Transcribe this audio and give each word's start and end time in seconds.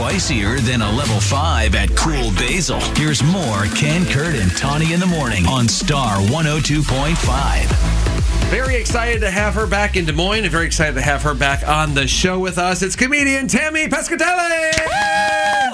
spicier 0.00 0.58
than 0.60 0.80
a 0.80 0.90
level 0.92 1.20
5 1.20 1.74
at 1.74 1.94
Cool 1.94 2.30
Basil. 2.30 2.80
Here's 2.96 3.22
more 3.22 3.66
Ken, 3.76 4.06
Kurt, 4.06 4.34
and 4.34 4.50
Tawinee 4.52 4.94
in 4.94 5.00
the 5.00 5.04
morning 5.04 5.46
on 5.46 5.68
Star 5.68 6.16
102.5. 6.16 8.48
Very 8.48 8.76
excited 8.76 9.20
to 9.20 9.30
have 9.30 9.52
her 9.54 9.66
back 9.66 9.96
in 9.96 10.06
Des 10.06 10.12
Moines 10.12 10.44
and 10.44 10.50
very 10.50 10.64
excited 10.64 10.94
to 10.94 11.02
have 11.02 11.22
her 11.22 11.34
back 11.34 11.68
on 11.68 11.92
the 11.92 12.08
show 12.08 12.38
with 12.38 12.56
us. 12.56 12.80
It's 12.80 12.96
comedian 12.96 13.46
Tammy 13.46 13.88
Pescatelli. 13.88 14.72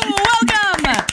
Welcome. 0.02 1.06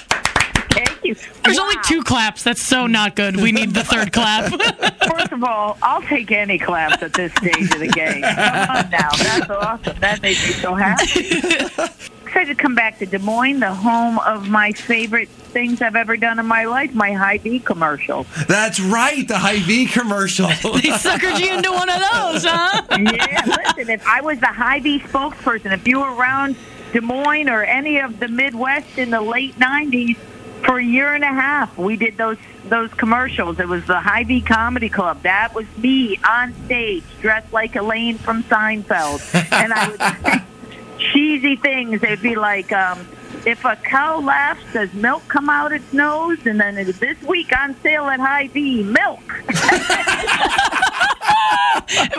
Thank 0.72 1.04
you. 1.04 1.14
There's 1.44 1.60
only 1.60 1.76
two 1.84 2.02
claps. 2.02 2.42
That's 2.42 2.64
so 2.64 2.88
not 2.88 3.16
good. 3.16 3.36
We 3.36 3.52
need 3.52 3.76
the 3.76 3.84
third 3.84 4.12
clap. 4.12 4.52
First 5.08 5.32
of 5.32 5.44
all, 5.44 5.78
I'll 5.84 6.02
take 6.02 6.32
any 6.32 6.58
claps 6.58 7.04
at 7.04 7.14
this 7.14 7.32
stage 7.34 7.72
of 7.74 7.80
the 7.80 7.90
game. 7.90 8.24
Come 8.24 8.76
on 8.76 8.90
now. 8.90 9.10
That's 9.12 9.50
awesome. 9.52 10.00
That 10.00 10.24
makes 10.24 10.44
me 10.48 10.54
so 10.54 10.74
happy. 10.74 12.10
Excited 12.44 12.58
to 12.58 12.62
come 12.62 12.76
back 12.76 13.00
to 13.00 13.06
Des 13.06 13.20
Moines, 13.20 13.62
the 13.62 13.74
home 13.74 14.20
of 14.20 14.50
my 14.50 14.74
favorite 14.74 15.30
things 15.30 15.82
I've 15.82 15.96
ever 15.96 16.18
done 16.18 16.40
in 16.40 16.46
my 16.46 16.66
life, 16.66 16.94
my 16.94 17.14
Hy-Vee 17.14 17.62
commercial. 17.62 18.26
That's 18.50 18.82
right, 18.82 19.26
the 19.26 19.38
Hy-Vee 19.38 19.86
commercial. 19.86 20.48
they 20.74 20.90
suckered 20.90 21.40
you 21.40 21.54
into 21.54 21.72
one 21.72 21.88
of 21.88 22.00
those, 22.00 22.44
huh? 22.44 22.82
yeah, 23.00 23.46
listen, 23.46 23.90
if 23.90 24.06
I 24.06 24.20
was 24.20 24.42
the 24.42 24.48
Hy-Vee 24.48 25.00
spokesperson, 25.00 25.72
if 25.72 25.88
you 25.88 26.02
were 26.02 26.14
around 26.14 26.58
Des 26.92 27.00
Moines 27.00 27.48
or 27.48 27.64
any 27.64 28.00
of 28.00 28.20
the 28.20 28.28
Midwest 28.28 28.98
in 28.98 29.12
the 29.12 29.22
late 29.22 29.56
90s, 29.56 30.18
for 30.66 30.80
a 30.80 30.84
year 30.84 31.14
and 31.14 31.24
a 31.24 31.28
half, 31.28 31.78
we 31.78 31.96
did 31.98 32.18
those 32.18 32.38
those 32.66 32.94
commercials. 32.94 33.60
It 33.60 33.68
was 33.68 33.86
the 33.86 34.00
Hy-Vee 34.00 34.42
Comedy 34.42 34.88
Club. 34.88 35.22
That 35.24 35.54
was 35.54 35.66
me 35.78 36.18
on 36.28 36.54
stage, 36.66 37.04
dressed 37.22 37.52
like 37.52 37.76
Elaine 37.76 38.18
from 38.18 38.44
Seinfeld, 38.44 39.22
and 39.52 39.74
I 39.74 39.90
would 39.90 40.00
say 40.00 40.53
cheesy 40.98 41.56
things. 41.56 42.02
They'd 42.02 42.22
be 42.22 42.36
like, 42.36 42.72
um, 42.72 43.08
"If 43.46 43.66
a 43.66 43.76
cow 43.76 44.20
laughs, 44.20 44.64
does 44.74 44.94
milk 44.94 45.28
come 45.28 45.50
out 45.50 45.72
its 45.72 45.92
nose?" 45.94 46.46
And 46.46 46.60
then 46.60 46.76
this 46.76 47.22
week 47.24 47.52
on 47.58 47.76
sale 47.82 48.06
at 48.06 48.20
Hy-Vee, 48.20 48.84
milk. 48.84 49.44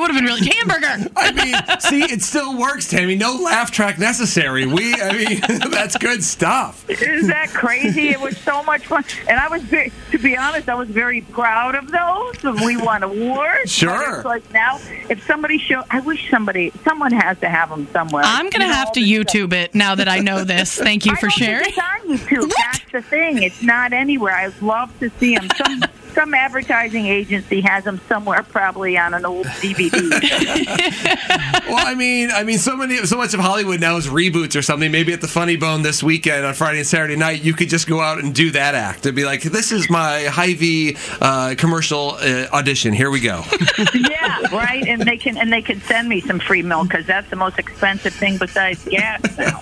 It 0.04 0.08
would 0.12 0.14
have 0.16 0.22
been 0.22 0.34
really 0.34 0.50
hamburger. 0.50 1.10
I 1.16 1.32
mean, 1.32 1.80
see, 1.80 2.12
it 2.12 2.20
still 2.20 2.58
works, 2.58 2.88
Tammy. 2.88 3.14
No 3.16 3.36
laugh 3.36 3.70
track 3.70 3.98
necessary. 3.98 4.66
We, 4.66 4.94
I 4.94 5.12
mean, 5.12 5.40
that's 5.70 5.96
good 5.96 6.22
stuff. 6.22 6.88
Isn't 6.90 7.28
that 7.28 7.48
crazy? 7.50 8.08
It 8.10 8.20
was 8.20 8.36
so 8.36 8.62
much 8.64 8.86
fun, 8.86 9.02
and 9.28 9.40
I 9.40 9.48
was, 9.48 9.62
very, 9.62 9.92
to 10.10 10.18
be 10.18 10.36
honest, 10.36 10.68
I 10.68 10.74
was 10.74 10.90
very 10.90 11.22
proud 11.22 11.74
of 11.74 11.90
those. 11.90 12.44
And 12.44 12.60
we 12.60 12.76
won 12.76 13.02
awards. 13.02 13.72
Sure. 13.72 14.16
It's 14.16 14.24
like 14.26 14.52
now, 14.52 14.78
if 15.08 15.24
somebody 15.26 15.56
show, 15.58 15.82
I 15.90 16.00
wish 16.00 16.28
somebody, 16.30 16.70
someone 16.84 17.12
has 17.12 17.38
to 17.40 17.48
have 17.48 17.70
them 17.70 17.88
somewhere. 17.92 18.24
I'm 18.26 18.50
gonna 18.50 18.66
You 18.66 18.70
know, 18.70 18.76
have 18.76 18.92
to 18.92 19.00
all 19.00 19.06
this 19.06 19.10
YouTube 19.10 19.52
it 19.54 19.74
now 19.74 19.94
that 19.94 20.08
I 20.08 20.18
know 20.18 20.44
this. 20.44 20.74
Thank 20.74 21.06
you 21.06 21.12
I 21.12 21.14
for 21.14 21.28
don't 21.28 21.38
think 21.38 21.48
sharing. 21.48 21.68
It's 21.68 21.78
on 21.78 22.18
YouTube. 22.18 22.52
That's 22.58 22.92
the 22.92 23.02
thing. 23.02 23.42
It's 23.42 23.62
not 23.62 23.94
anywhere. 23.94 24.34
I'd 24.34 24.60
love 24.60 24.96
to 25.00 25.08
see 25.18 25.36
them. 25.36 25.48
Some 25.56 25.82
some 26.14 26.32
advertising 26.34 27.06
agency 27.06 27.60
has 27.62 27.84
them 27.84 28.00
somewhere, 28.08 28.42
probably 28.42 28.96
on 28.96 29.14
an 29.14 29.24
old 29.26 29.46
DVD. 29.46 29.90
Well, 31.66 31.86
I 31.86 31.94
mean, 31.94 32.30
I 32.30 32.44
mean, 32.44 32.58
so 32.58 32.76
many, 32.76 32.98
so 32.98 33.16
much 33.16 33.32
of 33.32 33.40
Hollywood 33.40 33.80
now 33.80 33.96
is 33.96 34.06
reboots 34.06 34.54
or 34.54 34.60
something. 34.62 34.92
Maybe 34.92 35.12
at 35.14 35.20
the 35.22 35.26
Funny 35.28 35.56
Bone 35.56 35.82
this 35.82 36.02
weekend 36.02 36.44
on 36.44 36.52
Friday 36.54 36.78
and 36.78 36.86
Saturday 36.86 37.16
night, 37.16 37.42
you 37.42 37.54
could 37.54 37.70
just 37.70 37.88
go 37.88 38.00
out 38.00 38.18
and 38.22 38.34
do 38.34 38.50
that 38.50 38.74
act 38.74 39.06
and 39.06 39.16
be 39.16 39.24
like, 39.24 39.42
"This 39.42 39.72
is 39.72 39.88
my 39.88 40.28
V 40.56 40.96
uh, 41.20 41.54
commercial 41.56 42.16
uh, 42.20 42.46
audition. 42.52 42.92
Here 42.92 43.10
we 43.10 43.20
go." 43.20 43.42
yeah, 43.94 44.54
right. 44.54 44.86
And 44.86 45.02
they 45.02 45.16
can 45.16 45.38
and 45.38 45.50
they 45.52 45.62
can 45.62 45.80
send 45.80 46.08
me 46.08 46.20
some 46.20 46.38
free 46.38 46.62
milk 46.62 46.88
because 46.88 47.06
that's 47.06 47.30
the 47.30 47.36
most 47.36 47.58
expensive 47.58 48.12
thing 48.12 48.36
besides 48.36 48.84
gas. 48.84 49.22
now. 49.38 49.60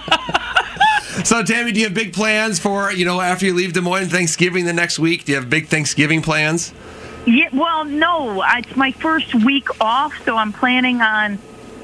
So, 1.24 1.42
Tammy, 1.42 1.72
do 1.72 1.80
you 1.80 1.86
have 1.86 1.94
big 1.94 2.12
plans 2.12 2.58
for 2.58 2.92
you 2.92 3.04
know 3.04 3.20
after 3.20 3.46
you 3.46 3.54
leave 3.54 3.72
Des 3.72 3.80
Moines 3.80 4.08
Thanksgiving 4.08 4.64
the 4.64 4.72
next 4.72 4.98
week? 4.98 5.24
Do 5.24 5.32
you 5.32 5.38
have 5.38 5.48
big 5.48 5.68
Thanksgiving 5.68 6.22
plans? 6.22 6.72
Yeah, 7.26 7.48
well, 7.52 7.84
no, 7.84 8.44
it's 8.46 8.76
my 8.76 8.92
first 8.92 9.34
week 9.34 9.68
off, 9.80 10.14
so 10.24 10.36
I'm 10.36 10.52
planning 10.52 11.00
on 11.00 11.38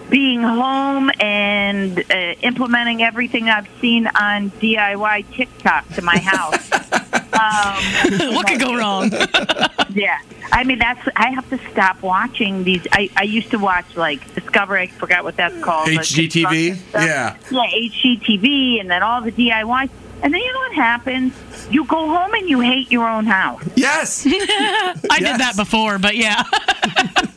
being 0.09 0.43
home 0.43 1.11
and 1.19 1.99
uh, 1.99 2.34
implementing 2.43 3.03
everything 3.03 3.49
I've 3.49 3.69
seen 3.81 4.06
on 4.09 4.51
DIY 4.51 5.33
TikTok 5.33 5.89
to 5.95 6.03
my 6.03 6.19
house. 6.19 6.71
um, 7.33 8.35
what 8.35 8.47
could 8.47 8.61
go 8.61 8.77
wrong? 8.77 9.11
yeah, 9.95 10.19
I 10.53 10.65
mean 10.65 10.79
that's 10.79 11.09
I 11.17 11.31
have 11.31 11.49
to 11.51 11.59
stop 11.71 12.03
watching 12.03 12.62
these. 12.65 12.87
I, 12.93 13.11
I 13.17 13.23
used 13.23 13.51
to 13.53 13.59
watch 13.59 13.97
like 13.97 14.23
Discovery. 14.53 14.83
I 14.83 14.87
forgot 14.89 15.25
what 15.25 15.37
that's 15.37 15.59
called. 15.65 15.89
HGTV? 15.89 16.77
Yeah. 16.93 17.37
yeah, 17.51 17.89
HGTV, 17.89 18.81
and 18.81 18.91
then 18.91 19.03
all 19.03 19.23
the 19.23 19.33
DIY. 19.33 19.89
And 20.23 20.35
then 20.35 20.41
you 20.41 20.53
know 20.53 20.59
what 20.59 20.75
happens? 20.75 21.33
You 21.71 21.87
go 21.87 22.07
home 22.09 22.35
and 22.35 22.49
you 22.49 22.61
hate 22.61 22.93
your 22.93 23.09
own 23.09 23.25
house. 23.25 23.62
Yes. 23.75 24.27
I 24.27 25.19
did 25.19 25.41
that 25.41 25.55
before, 25.57 25.99
but 25.99 26.17
yeah. 26.17 26.45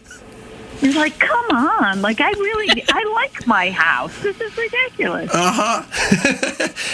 You're 0.81 0.93
like, 0.93 1.17
come 1.17 1.45
on! 1.51 2.01
Like 2.01 2.19
I 2.19 2.31
really, 2.31 2.83
I 2.89 3.03
like 3.15 3.47
my 3.47 3.71
house. 3.71 4.15
This 4.21 4.39
is 4.39 4.55
ridiculous. 4.57 5.31
Uh 5.33 5.51
huh. 5.55 6.41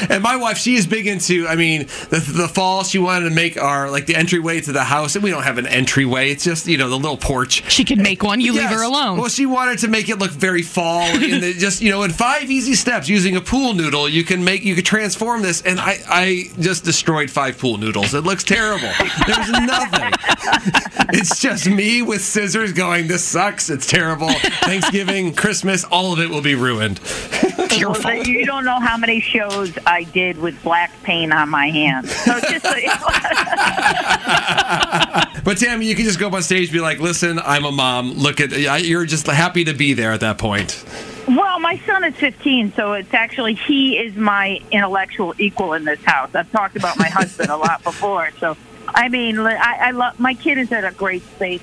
and 0.10 0.24
my 0.24 0.36
wife, 0.36 0.58
she 0.58 0.76
is 0.76 0.88
big 0.88 1.08
into. 1.08 1.48
I 1.48 1.56
mean, 1.56 1.88
the 2.10 2.20
the 2.20 2.48
fall, 2.48 2.84
she 2.84 3.00
wanted 3.00 3.30
to 3.30 3.36
make 3.36 3.58
our 3.58 3.90
like 3.90 4.06
the 4.06 4.16
entryway 4.16 4.62
to 4.62 4.72
the 4.72 4.84
house, 4.84 5.16
and 5.16 5.24
we 5.24 5.30
don't 5.30 5.44
have 5.44 5.58
an 5.58 5.68
entryway. 5.68 6.32
It's 6.32 6.44
just 6.44 6.68
you 6.68 6.78
know 6.78 6.90
the 6.90 6.98
little 6.98 7.18
porch. 7.18 7.70
She 7.72 7.84
could 7.84 8.00
make 8.00 8.24
one. 8.24 8.42
You 8.42 8.54
leave 8.54 8.70
her 8.70 8.84
alone. 8.84 9.20
Well, 9.20 9.30
she 9.30 9.46
wanted 9.46 9.80
to 9.80 9.88
make 9.88 10.10
it 10.10 10.20
look 10.20 10.32
very 10.32 10.62
fall, 10.62 11.02
and 11.04 11.44
just 11.60 11.82
you 11.82 11.92
know, 11.92 12.04
in 12.04 12.12
five 12.12 12.50
easy 12.50 12.76
steps, 12.76 13.10
using 13.10 13.36
a 13.36 13.42
pool 13.42 13.74
noodle, 13.74 14.08
you 14.08 14.24
can 14.24 14.44
make 14.44 14.64
you 14.64 14.76
could 14.76 14.86
transform 14.86 15.42
this. 15.42 15.62
And 15.62 15.80
I, 15.80 16.00
I 16.08 16.44
just 16.60 16.84
destroyed 16.84 17.30
five 17.30 17.58
pool 17.58 17.78
noodles. 17.78 18.14
It 18.14 18.22
looks 18.22 18.44
terrible. 18.44 18.90
There's 19.28 19.50
nothing. 19.52 20.12
it's 21.14 21.40
just 21.40 21.68
me 21.68 22.02
with 22.02 22.22
scissors 22.22 22.74
going. 22.74 23.08
This 23.08 23.24
sucks. 23.24 23.70
It's 23.70 23.88
terrible. 23.88 24.30
Thanksgiving, 24.30 25.34
Christmas, 25.34 25.84
all 25.84 26.14
of 26.14 26.20
it 26.20 26.30
will 26.30 26.42
be 26.42 26.56
ruined. 26.56 27.00
You 27.78 28.46
don't 28.46 28.66
know 28.66 28.80
how 28.80 28.98
many 28.98 29.22
shows 29.22 29.78
I 29.86 30.04
did 30.04 30.38
with 30.38 30.62
black 30.64 30.92
paint 31.04 31.34
on 31.34 31.50
my 31.50 31.70
hands. 31.70 32.12
So 32.12 32.40
just 32.40 32.66
But 35.44 35.58
Tammy, 35.58 35.88
you 35.88 35.96
can 35.96 36.06
just 36.06 36.20
go 36.20 36.28
up 36.28 36.34
on 36.34 36.44
stage, 36.44 36.68
and 36.68 36.74
be 36.74 36.80
like, 36.80 37.00
"Listen, 37.00 37.40
I'm 37.40 37.66
a 37.66 37.72
mom. 37.72 38.14
Look 38.14 38.40
at 38.40 38.52
you're 38.86 39.06
just 39.06 39.26
happy 39.28 39.64
to 39.66 39.74
be 39.74 39.94
there 39.94 40.12
at 40.12 40.20
that 40.20 40.38
point." 40.38 40.84
well, 41.28 41.60
my 41.60 41.78
son 41.86 42.04
is 42.04 42.16
15, 42.16 42.74
so 42.74 42.94
it's 42.94 43.14
actually 43.14 43.54
he 43.54 43.98
is 43.98 44.16
my 44.16 44.60
intellectual 44.72 45.34
equal 45.38 45.74
in 45.74 45.86
this 45.86 46.04
house. 46.04 46.34
I've 46.34 46.52
talked 46.52 46.76
about 46.76 46.98
my 46.98 47.10
husband 47.10 47.50
a 47.50 47.58
lot 47.58 47.84
before, 47.84 48.30
so 48.40 48.58
I 48.88 49.10
mean, 49.10 49.40
I, 49.40 49.78
I 49.80 49.92
love 49.92 50.20
my 50.20 50.34
kid 50.34 50.58
is 50.58 50.72
at 50.72 50.84
a 50.84 50.92
great 50.92 51.24
space. 51.24 51.62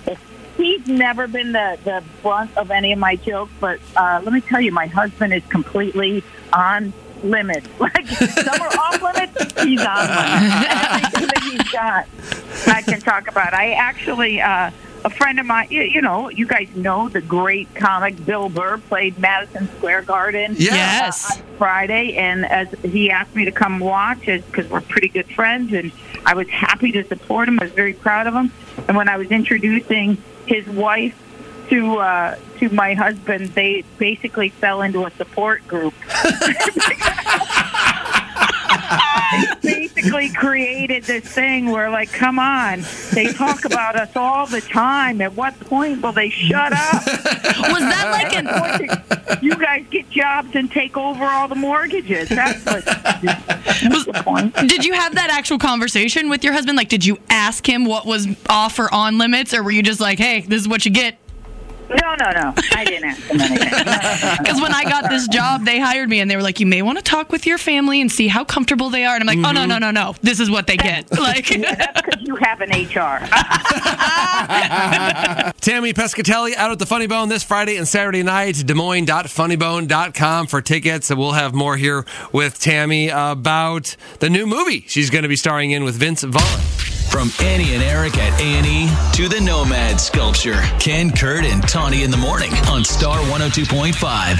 He's 0.58 0.86
never 0.88 1.26
been 1.28 1.52
the 1.52 1.78
the 1.84 2.04
brunt 2.20 2.54
of 2.56 2.70
any 2.70 2.92
of 2.92 2.98
my 2.98 3.16
jokes, 3.16 3.52
but 3.60 3.80
uh, 3.96 4.20
let 4.22 4.34
me 4.34 4.40
tell 4.40 4.60
you, 4.60 4.72
my 4.72 4.86
husband 4.88 5.32
is 5.32 5.44
completely 5.46 6.22
on 6.52 6.92
limits. 7.22 7.66
Like 7.78 8.06
some 8.08 8.60
are 8.60 8.66
off 8.66 9.00
limits, 9.00 9.62
he's 9.62 9.80
on 9.80 10.08
limits. 10.08 10.66
Everything 10.68 11.28
that 11.28 11.48
he's 11.50 11.70
got, 11.70 12.06
I 12.76 12.82
can 12.82 13.00
talk 13.00 13.28
about. 13.28 13.54
I 13.54 13.72
actually. 13.72 14.40
Uh, 14.40 14.70
a 15.04 15.10
friend 15.10 15.38
of 15.38 15.46
mine, 15.46 15.68
you, 15.70 15.82
you 15.82 16.02
know, 16.02 16.28
you 16.28 16.46
guys 16.46 16.68
know 16.74 17.08
the 17.08 17.20
great 17.20 17.72
comic 17.74 18.24
Bill 18.24 18.48
Burr 18.48 18.78
played 18.78 19.18
Madison 19.18 19.68
Square 19.76 20.02
Garden. 20.02 20.54
Yeah. 20.58 20.74
Yes. 20.74 21.38
on 21.38 21.46
Friday, 21.58 22.16
and 22.16 22.44
as 22.46 22.68
he 22.82 23.10
asked 23.10 23.34
me 23.34 23.44
to 23.44 23.52
come 23.52 23.78
watch 23.78 24.28
it 24.28 24.46
because 24.46 24.68
we're 24.70 24.80
pretty 24.80 25.08
good 25.08 25.30
friends, 25.30 25.72
and 25.72 25.92
I 26.24 26.34
was 26.34 26.48
happy 26.48 26.92
to 26.92 27.04
support 27.04 27.48
him. 27.48 27.58
I 27.60 27.64
was 27.64 27.72
very 27.72 27.94
proud 27.94 28.26
of 28.26 28.34
him. 28.34 28.52
And 28.86 28.96
when 28.96 29.08
I 29.08 29.16
was 29.16 29.30
introducing 29.30 30.18
his 30.46 30.66
wife 30.66 31.16
to 31.70 31.98
uh, 31.98 32.36
to 32.58 32.68
my 32.70 32.94
husband, 32.94 33.48
they 33.48 33.84
basically 33.98 34.48
fell 34.50 34.82
into 34.82 35.04
a 35.04 35.10
support 35.12 35.66
group. 35.66 35.94
basically 40.10 40.34
created 40.34 41.04
this 41.04 41.24
thing 41.24 41.70
where, 41.70 41.90
like, 41.90 42.10
come 42.12 42.38
on, 42.38 42.82
they 43.12 43.32
talk 43.32 43.64
about 43.64 43.96
us 43.96 44.14
all 44.16 44.46
the 44.46 44.60
time. 44.60 45.20
At 45.20 45.34
what 45.34 45.58
point 45.60 46.02
will 46.02 46.12
they 46.12 46.30
shut 46.30 46.72
up? 46.72 47.06
Was 47.06 47.80
that 47.80 48.10
like 48.12 48.34
an 48.34 49.38
you 49.42 49.54
guys 49.56 49.84
get 49.90 50.08
jobs 50.10 50.54
and 50.54 50.70
take 50.70 50.96
over 50.96 51.24
all 51.24 51.48
the 51.48 51.54
mortgages. 51.54 52.28
That's 52.28 52.64
what 52.64 52.84
that's 52.84 54.04
the 54.04 54.22
point. 54.24 54.54
Did 54.68 54.84
you 54.84 54.94
have 54.94 55.14
that 55.14 55.30
actual 55.30 55.58
conversation 55.58 56.28
with 56.28 56.44
your 56.44 56.52
husband? 56.52 56.76
Like, 56.76 56.88
did 56.88 57.04
you 57.04 57.18
ask 57.28 57.68
him 57.68 57.84
what 57.84 58.06
was 58.06 58.26
off 58.48 58.78
or 58.78 58.92
on 58.92 59.18
limits, 59.18 59.54
or 59.54 59.62
were 59.62 59.70
you 59.70 59.82
just 59.82 60.00
like, 60.00 60.18
"Hey, 60.18 60.40
this 60.40 60.62
is 60.62 60.68
what 60.68 60.84
you 60.84 60.90
get"? 60.90 61.18
No, 61.88 62.14
no, 62.16 62.30
no. 62.32 62.54
I 62.72 62.84
didn't 62.84 63.04
ask 63.08 63.26
them 63.28 63.40
anything. 63.40 63.68
Because 64.38 64.60
when 64.62 64.72
I 64.72 64.84
got 64.84 65.08
this 65.08 65.26
job, 65.28 65.64
they 65.64 65.80
hired 65.80 66.08
me 66.08 66.20
and 66.20 66.30
they 66.30 66.36
were 66.36 66.42
like, 66.42 66.60
"You 66.60 66.66
may 66.66 66.82
want 66.82 66.98
to 66.98 67.04
talk 67.04 67.32
with 67.32 67.46
your 67.46 67.58
family 67.58 68.00
and 68.00 68.12
see 68.12 68.28
how 68.28 68.44
comfortable 68.44 68.90
they 68.90 69.04
are." 69.04 69.14
And 69.14 69.28
I'm 69.28 69.38
like, 69.38 69.46
"Oh 69.46 69.52
no, 69.52 69.64
no, 69.64 69.76
mm-hmm. 69.76 69.94
no, 69.94 70.08
no! 70.08 70.14
This 70.20 70.40
is 70.40 70.50
what 70.50 70.66
they 70.66 70.76
get." 70.76 71.10
Like, 71.18 71.48
That's 71.48 72.02
because 72.02 72.22
you 72.22 72.36
have 72.36 72.60
an 72.60 72.70
HR. 72.70 73.24
Tammy 75.60 75.92
Pescatelli 75.92 76.54
out 76.54 76.70
at 76.70 76.78
the 76.78 76.86
Funny 76.86 77.06
Bone 77.06 77.28
this 77.28 77.42
Friday 77.42 77.76
and 77.76 77.88
Saturday 77.88 78.22
night. 78.22 78.62
Des 78.66 78.74
Moines.funnybone.com 78.74 80.46
for 80.46 80.60
tickets. 80.60 81.10
And 81.10 81.18
we'll 81.18 81.32
have 81.32 81.54
more 81.54 81.76
here 81.76 82.04
with 82.32 82.60
Tammy 82.60 83.08
about 83.08 83.96
the 84.20 84.28
new 84.30 84.46
movie 84.46 84.84
she's 84.88 85.10
going 85.10 85.22
to 85.22 85.28
be 85.28 85.36
starring 85.36 85.70
in 85.70 85.84
with 85.84 85.94
Vince 85.96 86.22
Vaughn. 86.22 86.67
From 87.18 87.32
Annie 87.44 87.74
and 87.74 87.82
Eric 87.82 88.16
at 88.16 88.40
A&E 88.40 88.88
to 89.14 89.28
the 89.28 89.40
Nomad 89.40 90.00
Sculpture. 90.00 90.62
Ken, 90.78 91.10
Kurt, 91.10 91.44
and 91.44 91.60
Tawinee 91.64 92.04
in 92.04 92.12
the 92.12 92.16
morning 92.16 92.52
on 92.68 92.84
Star 92.84 93.18
102.5. 93.18 94.38